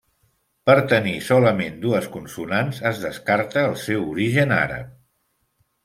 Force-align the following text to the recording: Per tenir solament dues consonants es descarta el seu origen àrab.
Per 0.69 0.75
tenir 0.93 1.13
solament 1.27 1.77
dues 1.85 2.09
consonants 2.17 2.81
es 2.93 3.05
descarta 3.07 3.69
el 3.71 3.79
seu 3.87 4.11
origen 4.17 4.59
àrab. 4.61 5.01